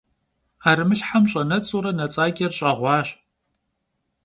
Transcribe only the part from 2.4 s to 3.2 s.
ş'eğuaş.